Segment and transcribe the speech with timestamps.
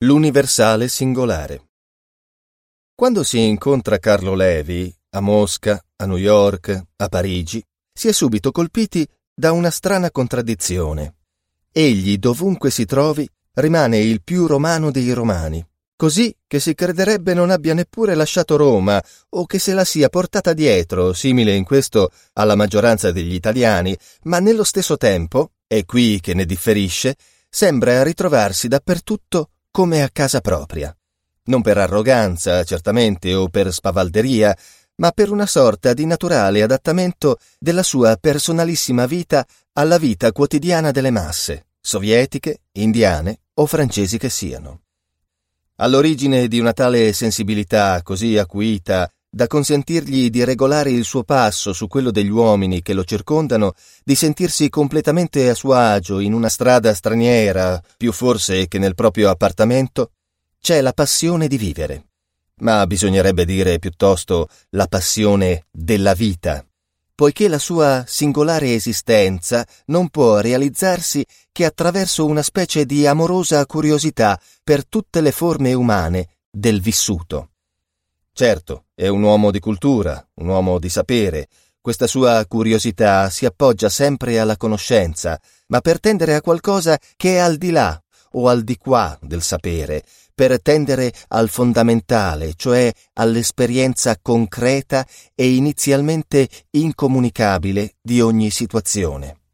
[0.00, 1.70] L'universale singolare.
[2.94, 8.50] Quando si incontra Carlo Levi, a Mosca, a New York, a Parigi, si è subito
[8.50, 11.14] colpiti da una strana contraddizione.
[11.72, 15.66] Egli, dovunque si trovi, rimane il più romano dei romani,
[15.96, 20.52] così che si crederebbe non abbia neppure lasciato Roma o che se la sia portata
[20.52, 26.34] dietro, simile in questo alla maggioranza degli italiani, ma nello stesso tempo, è qui che
[26.34, 27.16] ne differisce,
[27.48, 30.96] sembra ritrovarsi dappertutto come a casa propria.
[31.48, 34.56] Non per arroganza, certamente, o per spavalderia,
[35.02, 41.10] ma per una sorta di naturale adattamento della sua personalissima vita alla vita quotidiana delle
[41.10, 44.80] masse, sovietiche, indiane o francesi che siano.
[45.74, 51.88] All'origine di una tale sensibilità così acuita da consentirgli di regolare il suo passo su
[51.88, 56.94] quello degli uomini che lo circondano, di sentirsi completamente a suo agio in una strada
[56.94, 60.12] straniera, più forse che nel proprio appartamento,
[60.58, 62.06] c'è la passione di vivere.
[62.60, 66.64] Ma bisognerebbe dire piuttosto la passione della vita,
[67.14, 74.40] poiché la sua singolare esistenza non può realizzarsi che attraverso una specie di amorosa curiosità
[74.64, 77.50] per tutte le forme umane del vissuto.
[78.38, 81.48] Certo, è un uomo di cultura, un uomo di sapere.
[81.80, 87.38] Questa sua curiosità si appoggia sempre alla conoscenza, ma per tendere a qualcosa che è
[87.38, 87.98] al di là
[88.32, 90.02] o al di qua del sapere,
[90.34, 99.45] per tendere al fondamentale, cioè all'esperienza concreta e inizialmente incomunicabile di ogni situazione.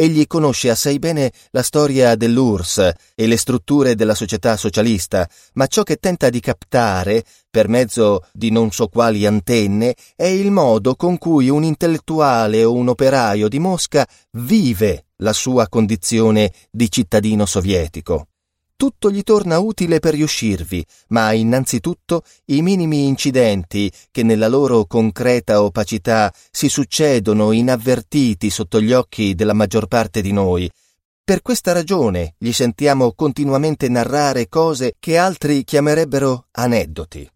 [0.00, 5.82] Egli conosce assai bene la storia dell'URSS e le strutture della società socialista, ma ciò
[5.82, 11.18] che tenta di captare, per mezzo di non so quali antenne, è il modo con
[11.18, 18.28] cui un intellettuale o un operaio di Mosca vive la sua condizione di cittadino sovietico
[18.78, 25.64] tutto gli torna utile per riuscirvi, ma innanzitutto i minimi incidenti che nella loro concreta
[25.64, 30.70] opacità si succedono inavvertiti sotto gli occhi della maggior parte di noi.
[31.24, 37.28] Per questa ragione gli sentiamo continuamente narrare cose che altri chiamerebbero aneddoti.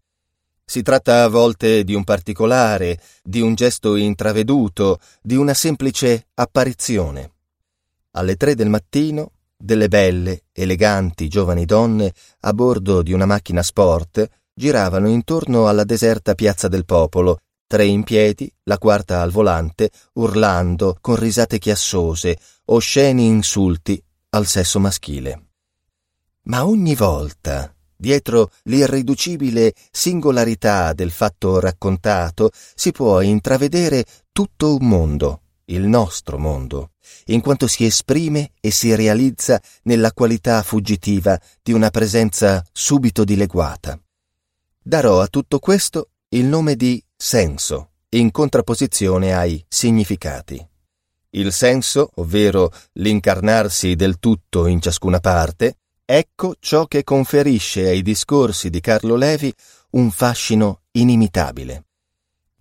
[0.63, 7.31] Si tratta a volte di un particolare, di un gesto intraveduto, di una semplice apparizione.
[8.11, 9.31] Alle tre del mattino
[9.63, 16.35] delle belle, eleganti giovani donne a bordo di una macchina sport giravano intorno alla deserta
[16.35, 23.25] piazza del popolo, tre in piedi, la quarta al volante, urlando con risate chiassose, osceni
[23.25, 25.47] insulti al sesso maschile.
[26.43, 34.03] Ma ogni volta, dietro l'irriducibile singolarità del fatto raccontato, si può intravedere
[34.33, 36.91] tutto un mondo, il nostro mondo,
[37.25, 43.99] in quanto si esprime e si realizza nella qualità fuggitiva di una presenza subito dileguata.
[44.81, 50.67] Darò a tutto questo il nome di senso, in contrapposizione ai significati.
[51.31, 58.69] Il senso, ovvero l'incarnarsi del tutto in ciascuna parte, ecco ciò che conferisce ai discorsi
[58.69, 59.53] di Carlo Levi
[59.91, 61.85] un fascino inimitabile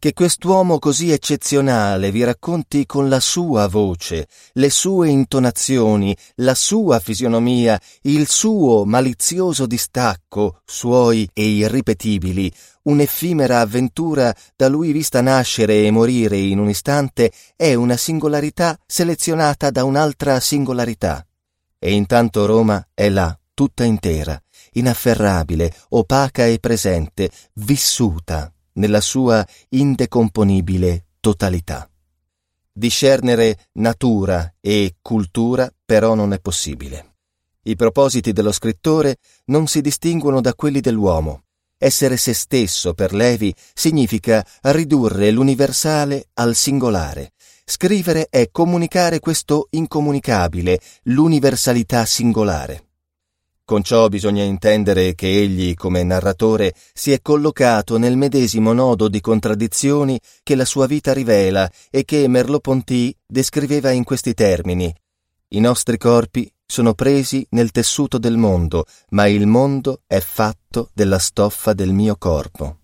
[0.02, 6.98] che quest'uomo così eccezionale vi racconti con la sua voce, le sue intonazioni, la sua
[6.98, 12.52] fisionomia, il suo malizioso distacco, suoi e irripetibili,
[12.82, 19.70] un'effimera avventura da lui vista nascere e morire in un istante, è una singolarità selezionata
[19.70, 21.24] da un'altra singolarità.
[21.78, 24.36] E intanto Roma è là, tutta intera,
[24.72, 31.88] inafferrabile, opaca e presente, vissuta, nella sua indecomponibile totalità.
[32.72, 37.16] Discernere natura e cultura però non è possibile.
[37.64, 41.44] I propositi dello scrittore non si distinguono da quelli dell'uomo.
[41.78, 47.32] Essere se stesso per Levi significa ridurre l'universale al singolare.
[47.64, 52.91] Scrivere è comunicare questo incomunicabile, l'universalità singolare.
[53.64, 59.20] Con ciò bisogna intendere che egli, come narratore, si è collocato nel medesimo nodo di
[59.20, 64.92] contraddizioni che la sua vita rivela e che Merleau-Ponty descriveva in questi termini.
[65.48, 71.18] I nostri corpi sono presi nel tessuto del mondo, ma il mondo è fatto della
[71.18, 72.78] stoffa del mio corpo.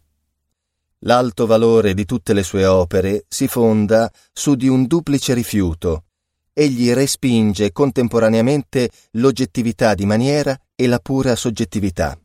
[1.03, 6.05] L'alto valore di tutte le sue opere si fonda su di un duplice rifiuto.
[6.53, 12.17] Egli respinge contemporaneamente l'oggettività di maniera e la pura soggettività.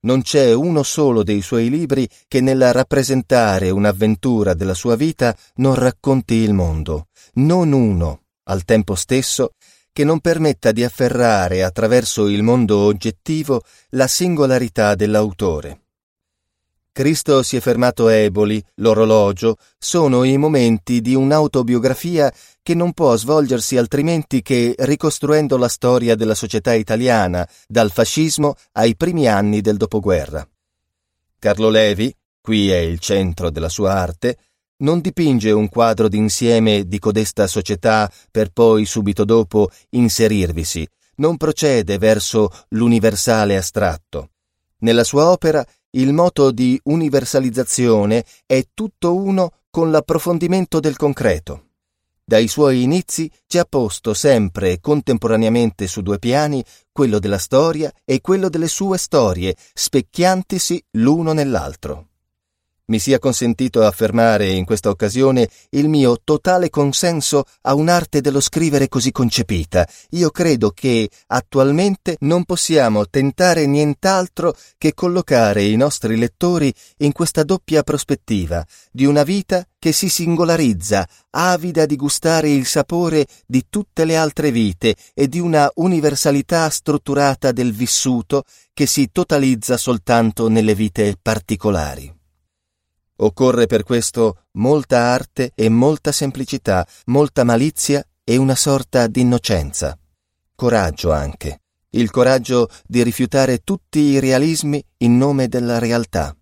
[0.00, 5.74] Non c'è uno solo dei suoi libri che nel rappresentare un'avventura della sua vita non
[5.74, 7.06] racconti il mondo,
[7.36, 9.54] non uno, al tempo stesso,
[9.90, 15.87] che non permetta di afferrare attraverso il mondo oggettivo la singolarità dell'autore.
[16.98, 22.28] Cristo si è fermato eboli, l'orologio, sono i momenti di un'autobiografia
[22.60, 28.96] che non può svolgersi altrimenti che ricostruendo la storia della società italiana, dal fascismo ai
[28.96, 30.44] primi anni del dopoguerra.
[31.38, 34.36] Carlo Levi, qui è il centro della sua arte,
[34.78, 40.84] non dipinge un quadro d'insieme di codesta società per poi subito dopo inserirvisi,
[41.18, 44.30] non procede verso l'universale astratto.
[44.80, 51.64] Nella sua opera il moto di universalizzazione è tutto uno con l'approfondimento del concreto.
[52.24, 56.62] Dai suoi inizi ci ha posto sempre e contemporaneamente su due piani
[56.92, 62.07] quello della storia e quello delle sue storie, specchiantisi l'uno nell'altro.
[62.90, 68.88] Mi sia consentito affermare in questa occasione il mio totale consenso a un'arte dello scrivere
[68.88, 69.86] così concepita.
[70.12, 77.42] Io credo che attualmente non possiamo tentare nient'altro che collocare i nostri lettori in questa
[77.42, 84.06] doppia prospettiva di una vita che si singolarizza, avida di gustare il sapore di tutte
[84.06, 90.74] le altre vite e di una universalità strutturata del vissuto che si totalizza soltanto nelle
[90.74, 92.17] vite particolari.
[93.20, 99.98] Occorre per questo molta arte e molta semplicità, molta malizia e una sorta di innocenza.
[100.54, 101.62] Coraggio anche.
[101.90, 106.36] Il coraggio di rifiutare tutti i realismi in nome della realtà.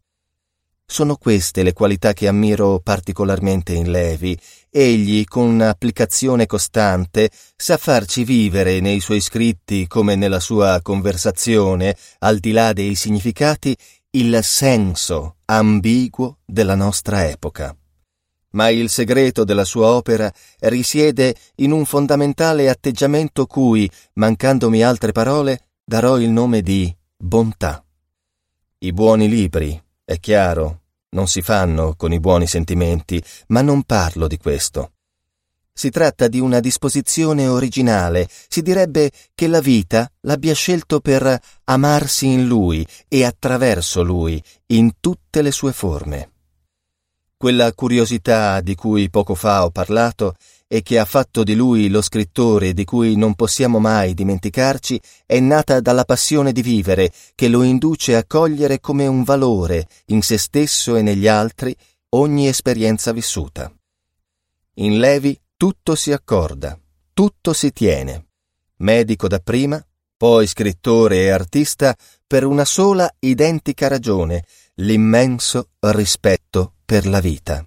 [0.85, 4.39] Sono queste le qualità che ammiro particolarmente in Levi.
[4.69, 12.39] Egli, con un'applicazione costante, sa farci vivere nei suoi scritti come nella sua conversazione, al
[12.39, 13.75] di là dei significati,
[14.11, 17.77] il senso ambiguo della nostra epoca.
[18.51, 25.69] Ma il segreto della sua opera risiede in un fondamentale atteggiamento cui, mancandomi altre parole,
[25.85, 27.85] darò il nome di bontà.
[28.79, 34.27] I buoni libri, è chiaro, non si fanno con i buoni sentimenti, ma non parlo
[34.27, 34.93] di questo.
[35.79, 42.29] Si tratta di una disposizione originale, si direbbe che la vita l'abbia scelto per amarsi
[42.29, 46.31] in lui e attraverso lui, in tutte le sue forme.
[47.37, 50.37] Quella curiosità di cui poco fa ho parlato
[50.67, 55.39] e che ha fatto di lui lo scrittore di cui non possiamo mai dimenticarci, è
[55.41, 60.39] nata dalla passione di vivere che lo induce a cogliere come un valore in se
[60.39, 61.77] stesso e negli altri
[62.15, 63.71] ogni esperienza vissuta.
[64.79, 66.79] In Levi tutto si accorda,
[67.15, 68.27] tutto si tiene.
[68.77, 69.83] Medico dapprima,
[70.17, 74.45] poi scrittore e artista per una sola identica ragione,
[74.75, 77.67] l'immenso rispetto per la vita.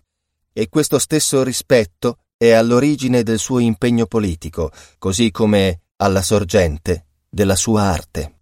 [0.53, 7.55] E questo stesso rispetto è all'origine del suo impegno politico, così come alla sorgente della
[7.55, 8.41] sua arte.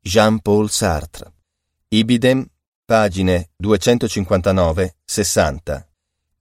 [0.00, 1.32] Jean-Paul Sartre.
[1.88, 2.46] Ibidem,
[2.84, 5.93] pagine 259-60.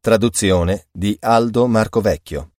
[0.06, 2.53] Traduzione di Aldo Marcovecchio.